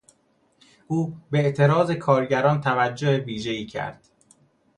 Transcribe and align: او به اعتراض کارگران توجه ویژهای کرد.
او 0.87 1.17
به 1.31 1.39
اعتراض 1.39 1.91
کارگران 1.91 2.61
توجه 2.61 3.17
ویژهای 3.17 3.65
کرد. 3.65 4.07